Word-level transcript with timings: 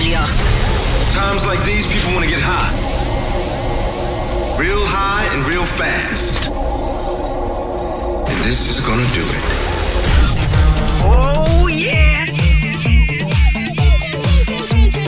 538. 0.00 1.12
Times 1.12 1.46
like 1.46 1.62
these, 1.64 1.86
people 1.86 2.12
want 2.12 2.24
to 2.24 2.30
get 2.30 2.40
high. 2.40 2.72
Real 4.58 4.80
high 4.88 5.28
and 5.36 5.46
real 5.46 5.64
fast. 5.64 6.48
And 8.30 8.44
this 8.44 8.70
is 8.70 8.80
gonna 8.80 9.04
do 9.12 9.20
it. 9.20 9.44
Oh, 11.04 11.68
yeah. 11.68 12.24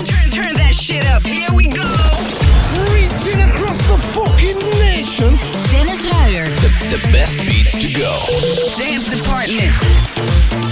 Turn, 0.05 0.31
turn 0.31 0.55
that 0.61 0.75
shit 0.75 1.07
up. 1.09 1.23
Here 1.23 1.53
we 1.55 1.69
go. 1.69 1.89
Reaching 2.93 3.41
across 3.41 3.81
the 3.89 3.97
fucking 4.13 4.61
nation. 4.77 5.39
Dennis 5.73 6.05
Ruijer. 6.05 6.45
The, 6.61 6.97
the 6.97 7.13
best 7.13 7.39
beats 7.39 7.79
to 7.79 7.89
go. 7.93 8.13
Dance 8.77 9.09
Department. 9.09 10.72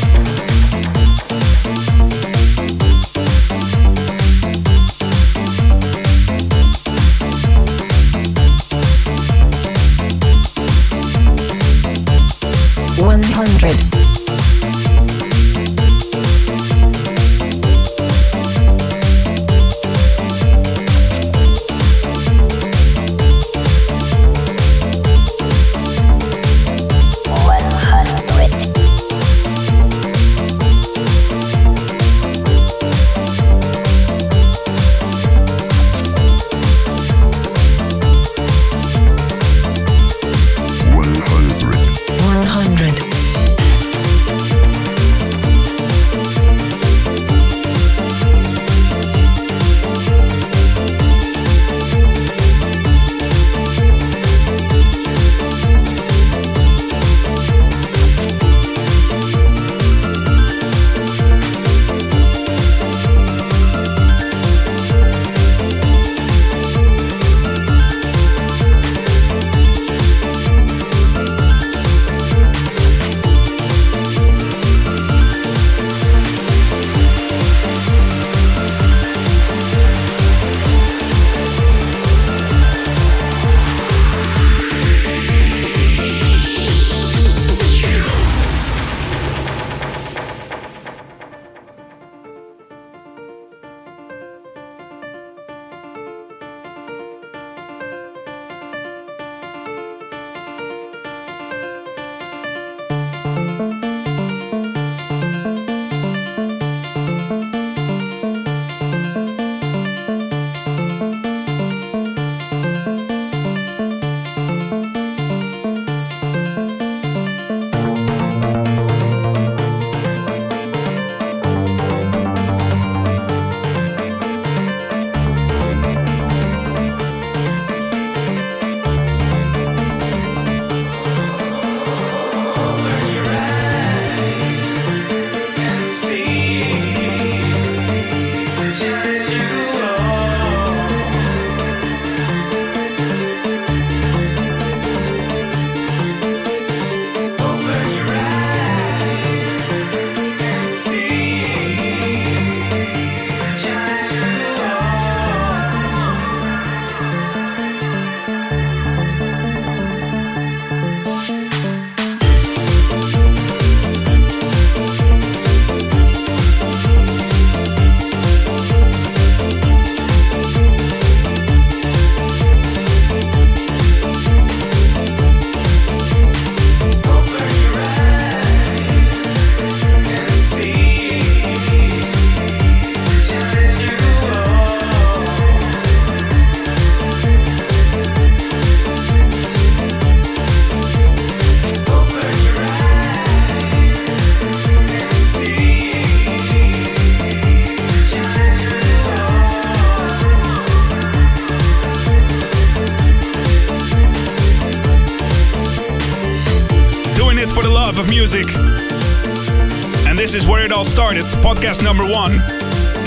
Started. 211.11 211.43
Podcast 211.43 211.83
number 211.83 212.05
one. 212.05 212.33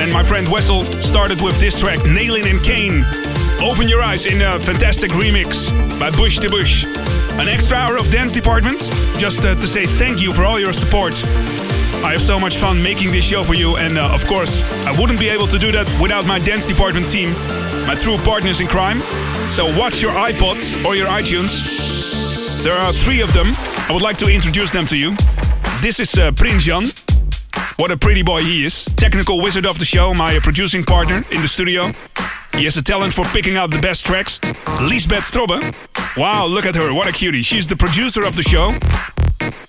And 0.02 0.12
my 0.12 0.24
friend 0.24 0.46
Wessel 0.50 0.84
started 1.02 1.42
with 1.42 1.58
this 1.62 1.80
track, 1.80 2.00
Nailing 2.06 2.46
and 2.48 2.62
Kane. 2.62 3.06
Open 3.62 3.88
Your 3.88 4.02
Eyes 4.02 4.26
in 4.26 4.42
a 4.42 4.60
fantastic 4.60 5.12
remix 5.12 5.70
by 6.00 6.10
Bush 6.12 6.38
to 6.40 6.50
Bush. 6.50 6.84
An 7.40 7.48
extra 7.48 7.78
hour 7.78 7.96
of 7.96 8.12
dance 8.12 8.34
department, 8.34 8.80
just 9.20 9.46
uh, 9.46 9.56
to 9.56 9.68
say 9.68 9.86
thank 9.86 10.22
you 10.22 10.34
for 10.34 10.44
all 10.44 10.60
your 10.60 10.74
support. 10.74 11.14
I 12.04 12.12
have 12.12 12.22
so 12.22 12.38
much 12.38 12.58
fun 12.58 12.84
making 12.84 13.12
this 13.12 13.24
show 13.24 13.42
for 13.42 13.54
you, 13.54 13.78
and 13.78 13.98
uh, 13.98 14.14
of 14.14 14.26
course, 14.28 14.62
I 14.86 14.92
wouldn't 15.00 15.20
be 15.20 15.30
able 15.30 15.48
to 15.48 15.58
do 15.58 15.72
that 15.72 15.88
without 16.02 16.28
my 16.28 16.40
dance 16.40 16.68
department 16.68 17.08
team, 17.10 17.32
my 17.88 17.96
true 17.96 18.18
partners 18.26 18.60
in 18.60 18.68
crime. 18.68 19.00
So 19.50 19.66
watch 19.80 20.02
your 20.02 20.12
iPods 20.12 20.84
or 20.84 20.96
your 20.96 21.08
iTunes. 21.08 21.64
There 22.64 22.76
are 22.76 22.92
three 22.92 23.22
of 23.22 23.32
them. 23.34 23.54
I 23.88 23.94
would 23.94 24.04
like 24.04 24.18
to 24.18 24.28
introduce 24.28 24.72
them 24.72 24.86
to 24.88 24.98
you. 24.98 25.16
This 25.80 26.02
is 26.02 26.18
uh, 26.18 26.34
Prince 26.34 26.64
Jan. 26.64 27.03
What 27.78 27.90
a 27.92 27.98
pretty 27.98 28.22
boy 28.22 28.42
he 28.44 28.66
is. 28.66 28.86
Technical 28.98 29.42
wizard 29.42 29.66
of 29.66 29.80
the 29.80 29.86
show, 29.86 30.14
my 30.14 30.38
producing 30.40 30.84
partner 30.84 31.24
in 31.32 31.42
the 31.42 31.48
studio. 31.48 31.92
He 32.54 32.66
has 32.66 32.78
a 32.78 32.84
talent 32.84 33.14
for 33.14 33.26
picking 33.26 33.58
out 33.58 33.72
the 33.72 33.82
best 33.82 34.06
tracks. 34.06 34.40
Lisbeth 34.80 35.24
Strobbe. 35.24 35.74
Wow, 36.16 36.46
look 36.46 36.66
at 36.66 36.76
her. 36.76 36.94
What 36.94 37.08
a 37.08 37.12
cutie. 37.12 37.42
She's 37.42 37.68
the 37.68 37.76
producer 37.76 38.24
of 38.24 38.36
the 38.36 38.44
show. 38.44 38.74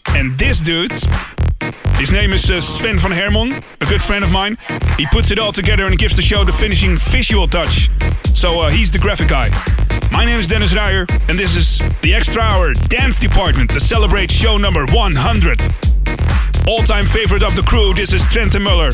And 0.09 0.39
this 0.39 0.61
dude, 0.61 0.93
his 1.97 2.13
name 2.13 2.33
is 2.35 2.51
uh, 2.51 2.61
Sven 2.61 2.99
van 2.99 3.11
Hermon, 3.11 3.63
a 3.81 3.87
good 3.87 4.03
friend 4.03 4.23
of 4.23 4.31
mine. 4.31 4.59
He 4.99 5.07
puts 5.07 5.31
it 5.31 5.39
all 5.39 5.53
together 5.53 5.87
and 5.87 5.97
gives 5.99 6.15
the 6.15 6.23
show 6.23 6.45
the 6.45 6.53
finishing 6.53 6.97
visual 6.97 7.47
touch. 7.47 7.89
So 8.35 8.61
uh, 8.61 8.71
he's 8.71 8.93
the 8.93 8.99
graphic 8.99 9.29
guy. 9.29 9.49
My 10.13 10.27
name 10.27 10.39
is 10.39 10.47
Dennis 10.47 10.75
Ruijer, 10.75 11.11
and 11.31 11.39
this 11.39 11.57
is 11.57 11.79
the 12.03 12.15
Extra 12.15 12.43
Hour 12.43 12.75
Dance 12.75 13.19
Department 13.19 13.71
to 13.71 13.81
celebrate 13.81 14.31
show 14.31 14.59
number 14.59 14.85
100. 14.93 15.94
All 16.67 16.83
time 16.83 17.05
favorite 17.05 17.43
of 17.43 17.55
the 17.57 17.63
crew, 17.63 17.93
this 17.93 18.13
is 18.13 18.23
Trentemøller. 18.23 18.93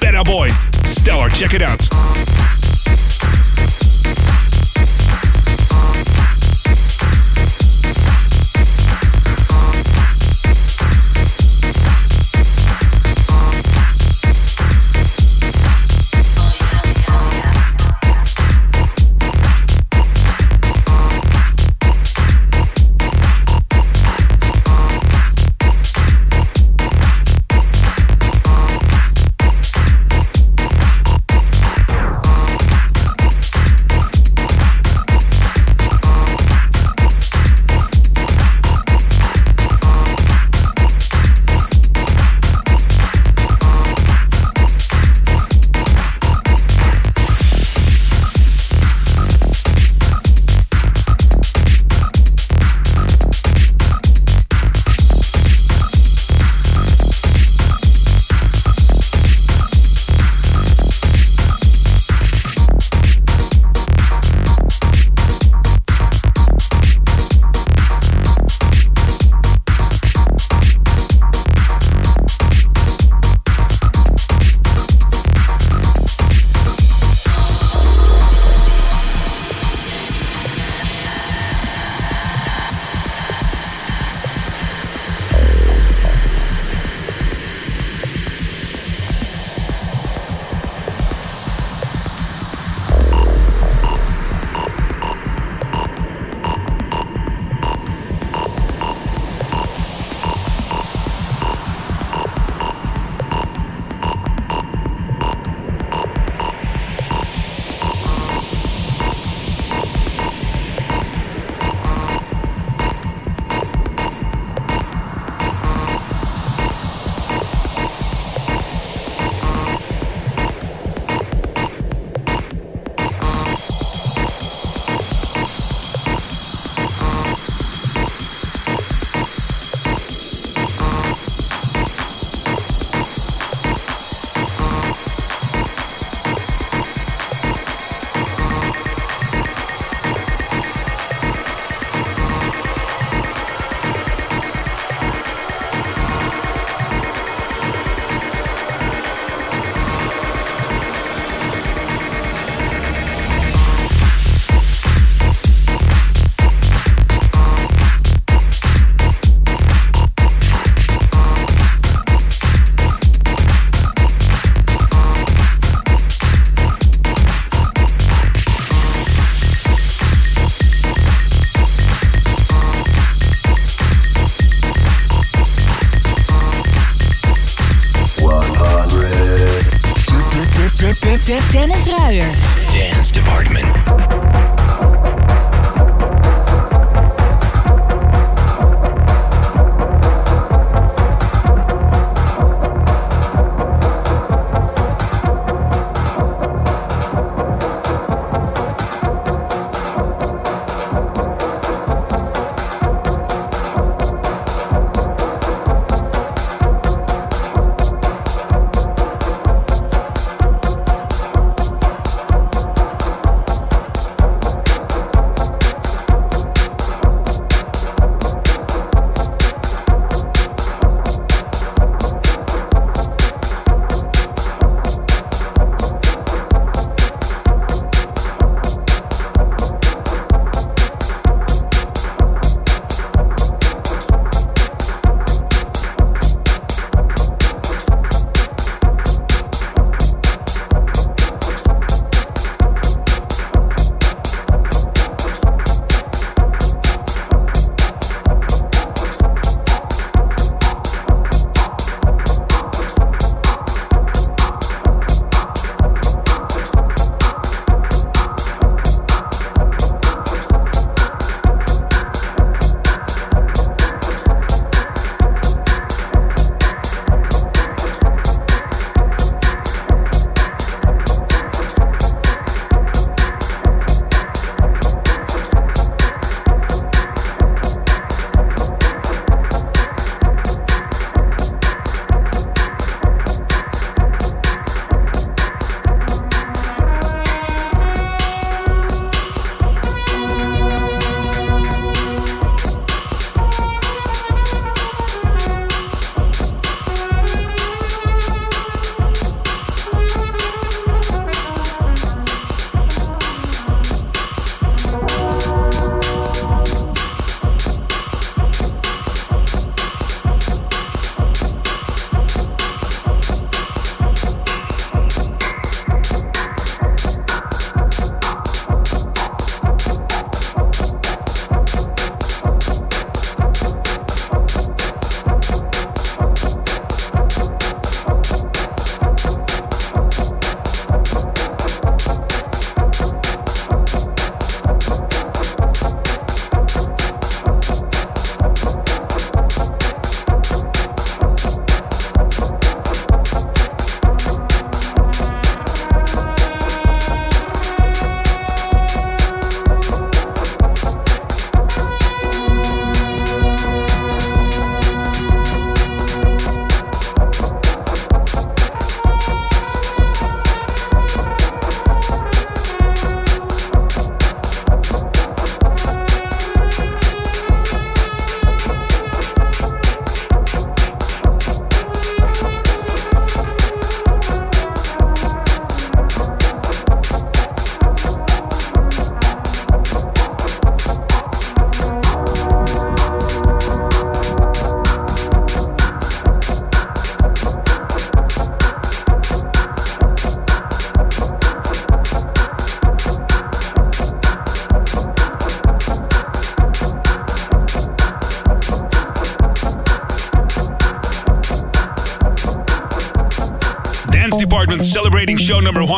Better 0.00 0.24
boy, 0.24 0.50
stellar. 0.84 1.28
Check 1.28 1.52
it 1.52 1.62
out. 1.62 2.43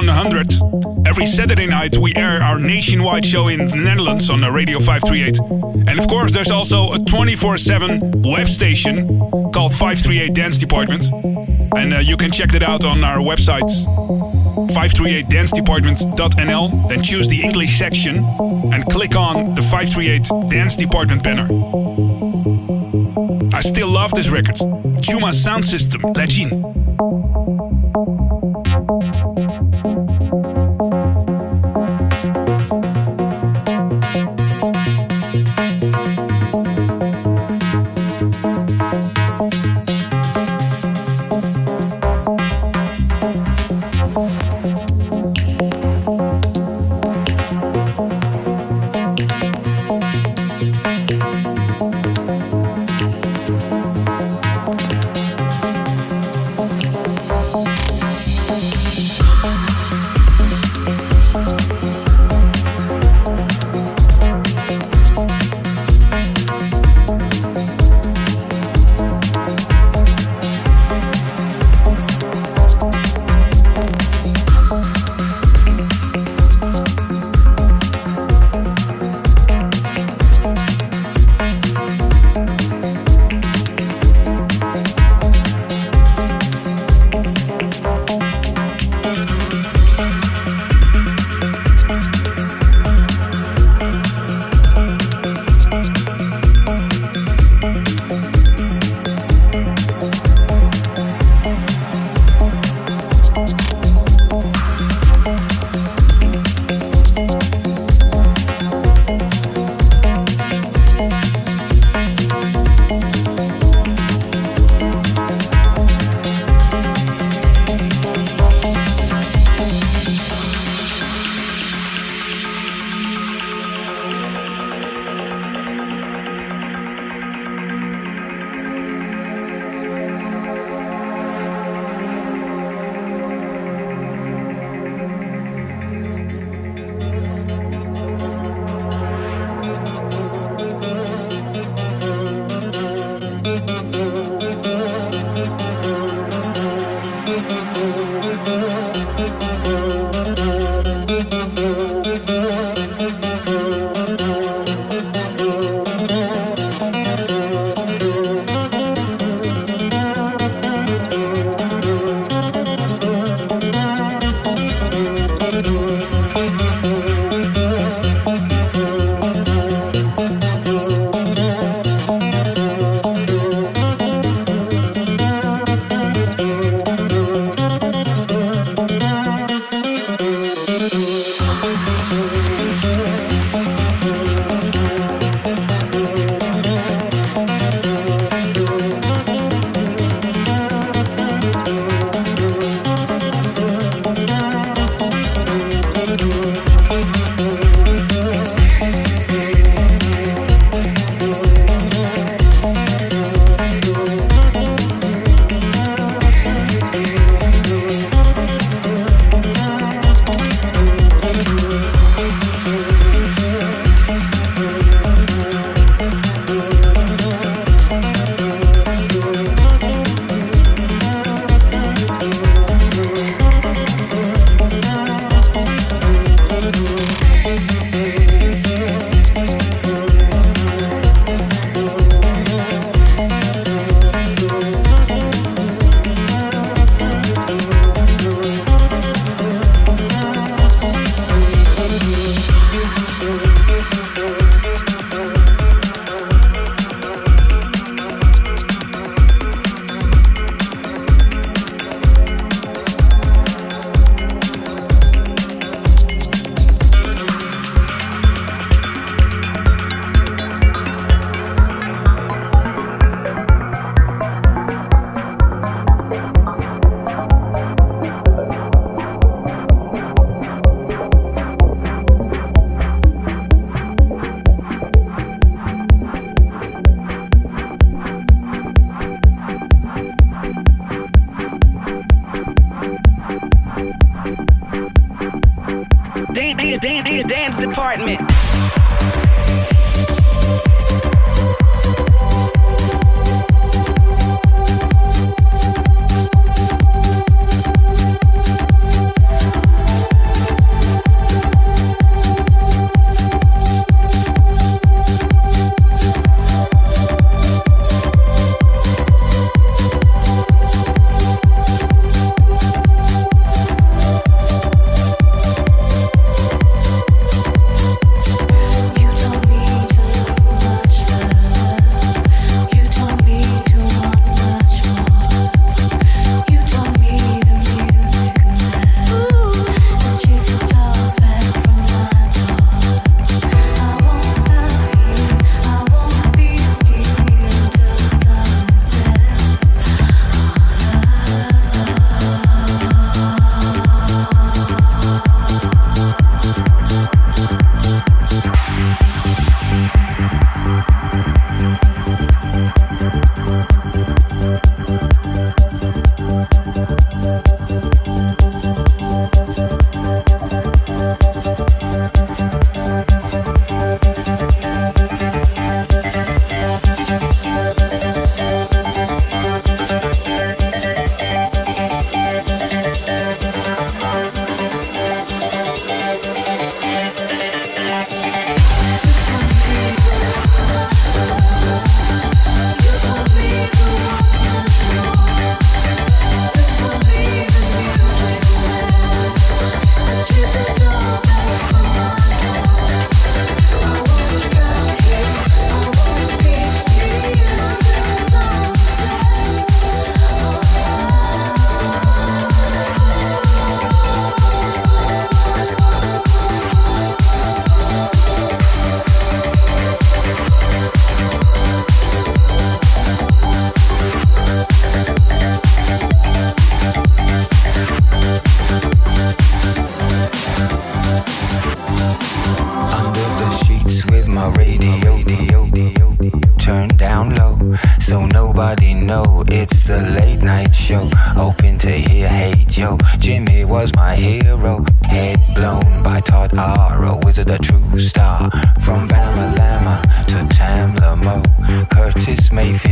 100. 0.05 0.53
Every 1.07 1.25
Saturday 1.25 1.67
night, 1.67 1.97
we 1.97 2.15
air 2.15 2.43
our 2.43 2.59
nationwide 2.59 3.25
show 3.25 3.49
in 3.49 3.69
the 3.69 3.77
Netherlands 3.77 4.29
on 4.29 4.43
Radio 4.43 4.79
538. 4.79 5.39
And 5.89 5.99
of 5.99 6.07
course, 6.07 6.35
there's 6.35 6.51
also 6.51 6.93
a 6.93 6.99
24 6.99 7.57
7 7.57 8.23
web 8.23 8.47
station 8.47 9.09
called 9.53 9.73
538 9.73 10.35
Dance 10.35 10.59
Department. 10.59 11.11
And 11.75 11.95
uh, 11.95 12.01
you 12.01 12.19
can 12.19 12.31
check 12.31 12.51
that 12.51 12.63
out 12.63 12.85
on 12.85 13.03
our 13.05 13.17
website, 13.19 13.71
538dancedepartment.nl. 14.69 16.89
Then 16.89 17.03
choose 17.03 17.29
the 17.29 17.43
English 17.43 17.79
section 17.79 18.23
and 18.73 18.85
click 18.87 19.15
on 19.17 19.55
the 19.55 19.63
538 19.63 20.29
Dance 20.51 20.77
Department 20.77 21.23
banner. 21.23 21.49
I 23.55 23.63
still 23.63 23.89
love 23.89 24.11
this 24.11 24.29
record. 24.29 24.59
Juma 25.01 25.33
Sound 25.33 25.65
System, 25.65 26.03
Legend. 26.15 26.63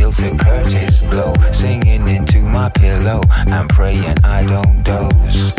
Hilton 0.05 0.37
Curtis 0.37 1.01
blow, 1.09 1.33
singing 1.51 2.07
into 2.07 2.37
my 2.41 2.69
pillow. 2.69 3.21
I'm 3.47 3.67
praying 3.67 4.17
I 4.23 4.45
don't 4.45 4.83
doze 4.83 5.51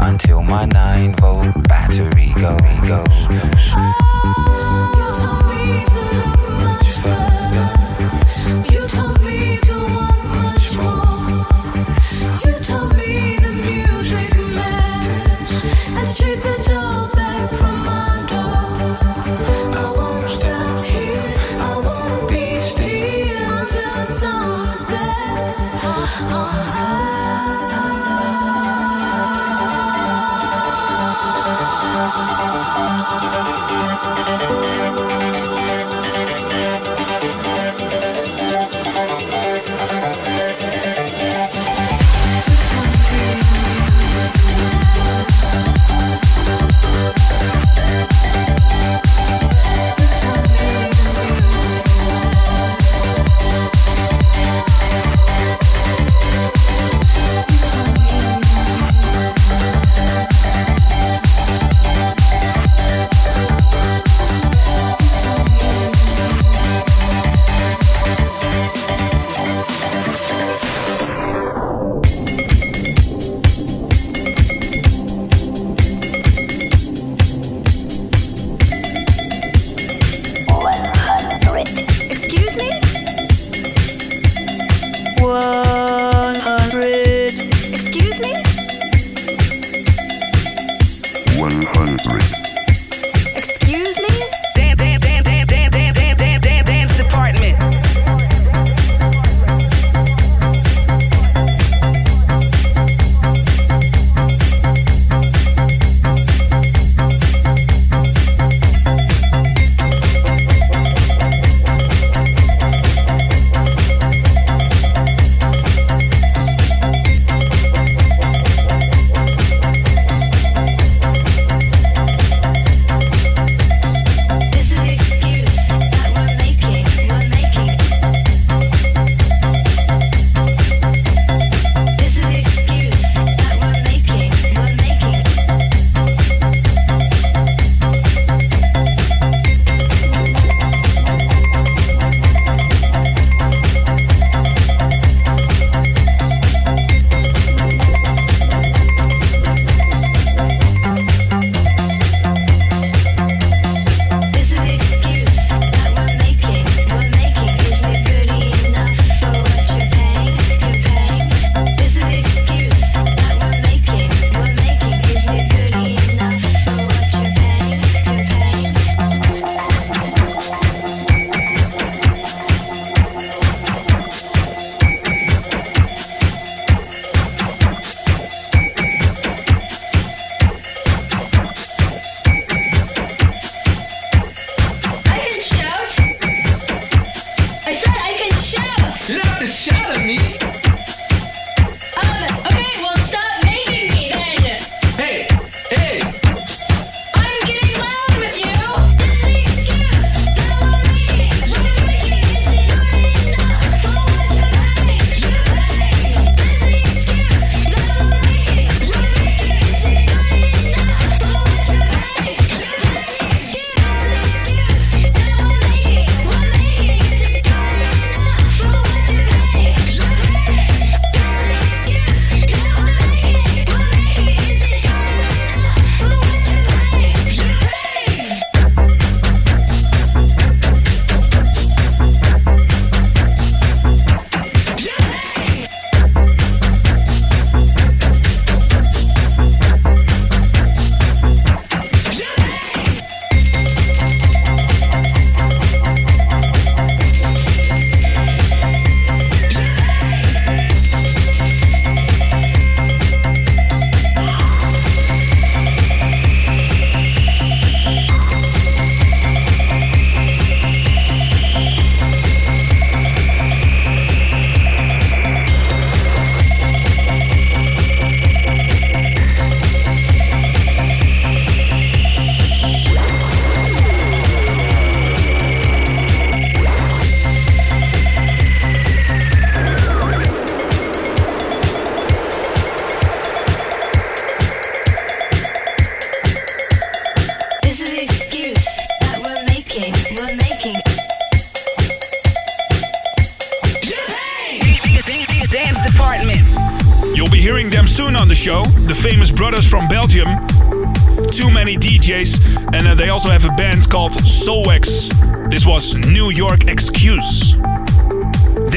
until 0.00 0.42
my 0.42 0.64
9 0.64 1.14
volt 1.14 1.54
battery 1.68 2.32
goes. 2.34 3.28
Oh, 3.76 4.18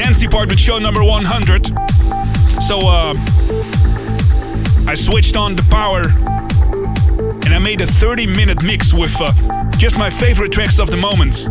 Dance 0.02 0.18
Department 0.18 0.58
show 0.58 0.80
number 0.80 1.04
100. 1.04 1.64
So 2.60 2.88
uh, 2.88 3.14
I 4.90 4.94
switched 4.96 5.36
on 5.36 5.54
the 5.54 5.62
power 5.70 6.10
and 7.44 7.54
I 7.54 7.58
made 7.60 7.80
a 7.82 7.86
30 7.86 8.26
minute 8.26 8.64
mix 8.64 8.92
with 8.92 9.14
uh, 9.20 9.32
just 9.76 9.96
my 9.96 10.10
favorite 10.10 10.50
tracks 10.50 10.80
of 10.80 10.90
the 10.90 10.96
moment. 10.96 11.46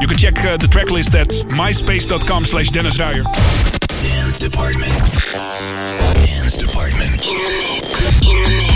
You 0.00 0.08
can 0.08 0.18
check 0.18 0.36
uh, 0.44 0.56
the 0.56 0.66
track 0.66 0.90
list 0.90 1.14
at 1.14 1.28
myspace.com 1.28 2.44
slash 2.44 2.70
Dennis 2.70 2.98
Ruijer. 2.98 3.22
Dance 4.02 4.40
Department. 4.40 4.90
Dance 6.26 6.56
Department. 6.56 7.20
Rest 8.04 8.73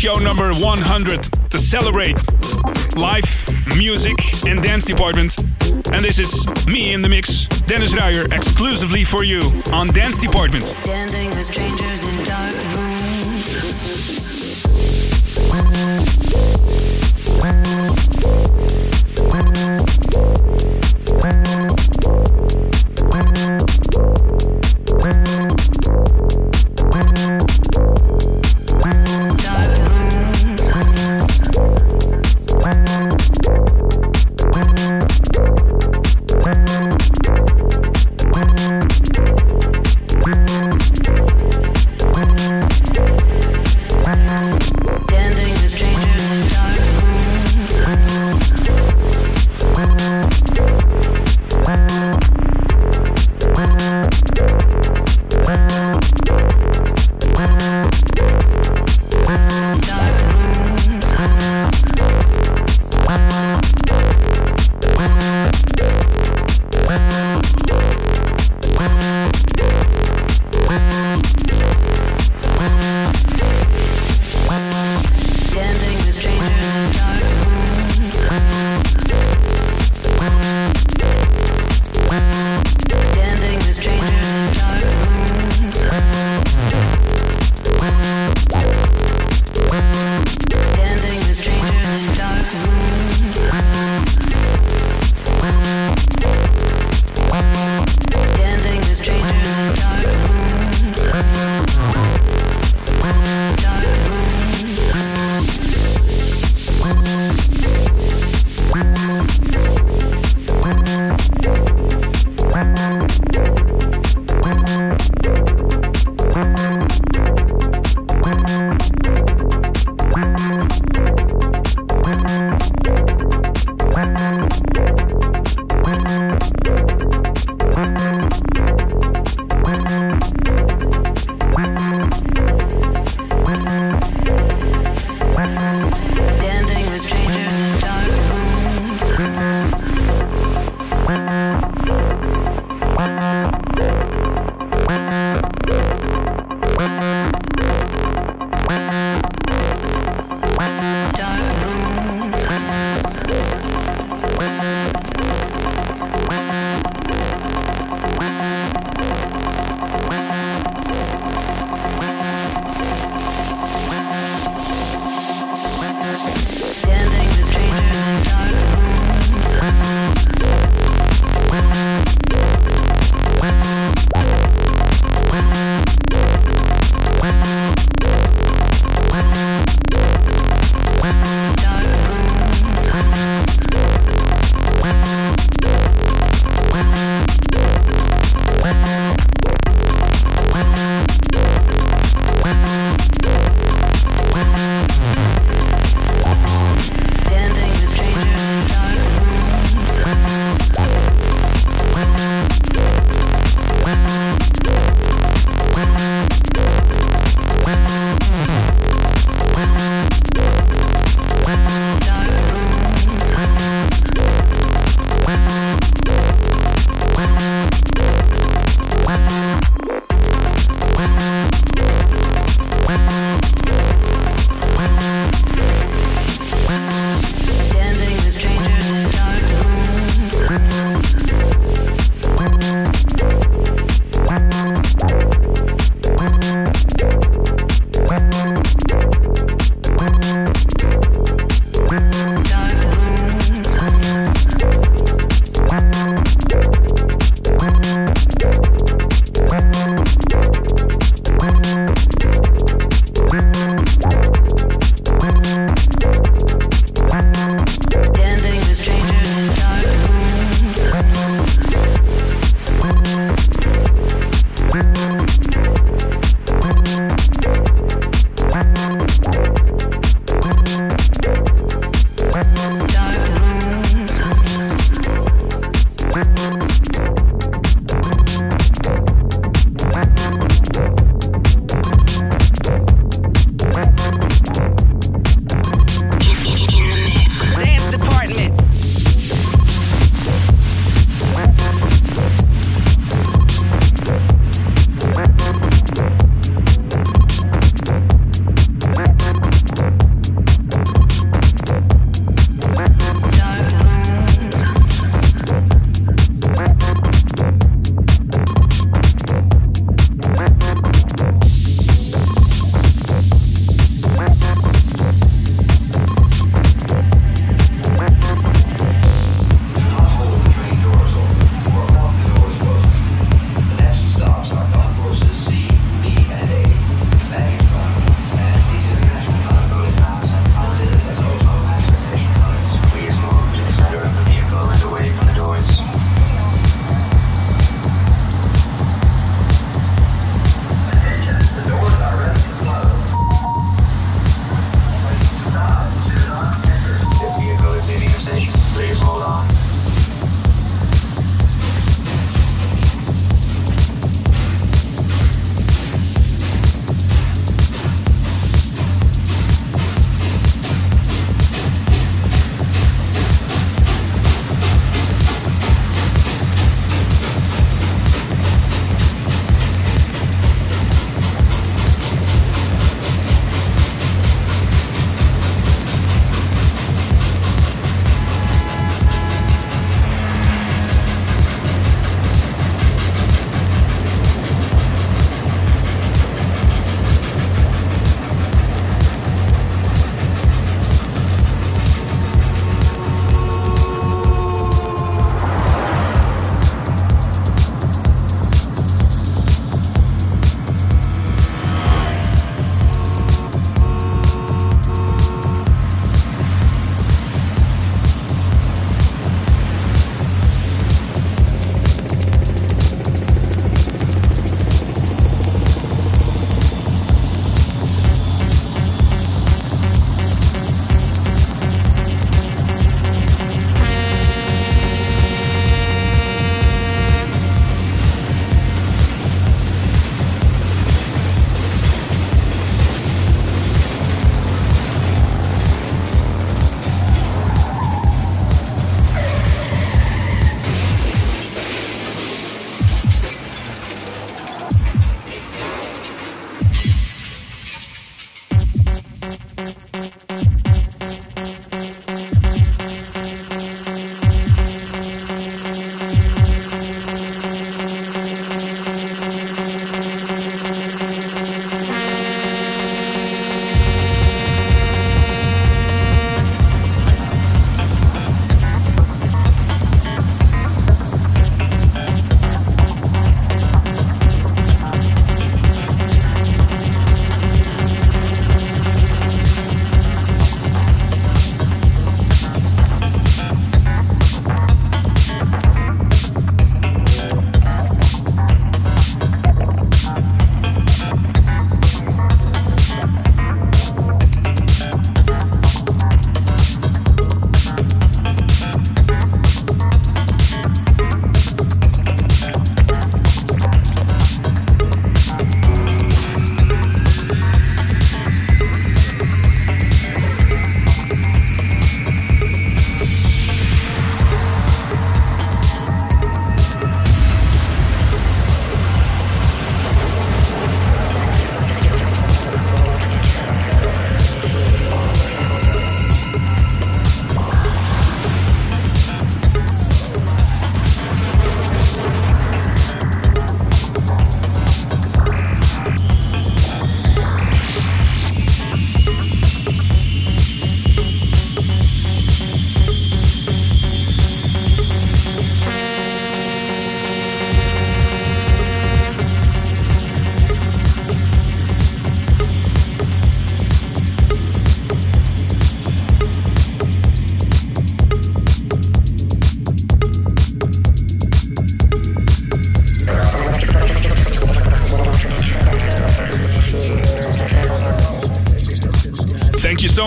show 0.00 0.16
number 0.16 0.50
100 0.54 1.22
to 1.50 1.58
celebrate 1.58 2.16
live 2.96 3.22
music 3.76 4.16
and 4.46 4.62
dance 4.62 4.82
department. 4.82 5.36
And 5.92 6.02
this 6.02 6.18
is 6.18 6.32
me 6.66 6.94
in 6.94 7.02
the 7.02 7.08
mix, 7.10 7.44
Dennis 7.68 7.92
Ruyer, 7.92 8.24
exclusively 8.32 9.04
for 9.04 9.24
you 9.24 9.42
on 9.74 9.88
Dance 9.88 10.18
Department. 10.18 10.74
Dancing 10.84 11.28
with 11.36 11.44
strangers 11.44 11.89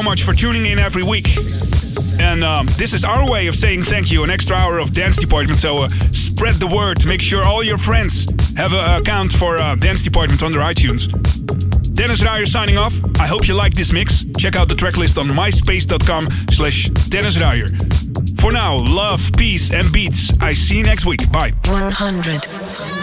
much 0.04 0.24
for 0.24 0.34
tuning 0.34 0.66
in 0.66 0.80
every 0.80 1.04
week. 1.04 1.28
And 2.20 2.43
um, 2.43 2.68
this 2.78 2.93
is 2.93 3.04
our 3.04 3.30
way 3.30 3.47
of 3.47 3.56
saying 3.56 3.84
thank 3.84 4.12
you, 4.12 4.24
an 4.24 4.30
extra 4.30 4.56
hour 4.56 4.80
of 4.80 4.93
Dance 4.93 5.18
Department. 5.18 5.60
So 5.60 5.84
uh, 5.84 5.89
spread 6.12 6.56
the 6.56 6.68
word. 6.68 7.06
Make 7.06 7.22
sure 7.22 7.43
all 7.43 7.64
your 7.64 7.78
friends 7.78 8.26
have 8.56 8.74
an 8.74 9.01
account 9.01 9.32
for 9.32 9.58
uh, 9.58 9.76
Dance 9.76 10.04
Department 10.04 10.43
on 10.43 10.51
their 10.51 10.62
iTunes. 10.62 11.08
Dennis 11.93 12.22
Ruyer 12.22 12.45
signing 12.45 12.78
off. 12.78 12.93
I 13.20 13.28
hope 13.28 13.47
you 13.47 13.54
like 13.54 13.74
this 13.74 13.93
mix. 13.93 14.26
Check 14.38 14.56
out 14.56 14.68
the 14.68 14.76
tracklist 14.76 15.18
on 15.18 15.28
myspace.com 15.28 16.26
slash 16.51 16.89
Dennis 17.10 17.38
Ruyer. 17.39 17.68
For 18.39 18.51
now, 18.51 18.76
love, 18.76 19.32
peace, 19.38 19.72
and 19.72 19.91
beats. 19.93 20.34
I 20.41 20.54
see 20.54 20.80
you 20.80 20.84
next 20.84 21.06
week. 21.06 21.32
Bye. 21.32 21.54
100. 21.66 23.03